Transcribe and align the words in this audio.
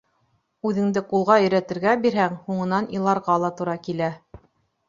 Үҙеңде 0.69 1.03
ҡулға 1.11 1.35
өйрәтергә 1.43 1.93
бирһәң, 2.05 2.39
һуңынан 2.49 2.91
иларға 2.99 3.37
ла 3.45 3.53
тура 3.61 3.77
килә. 3.89 4.09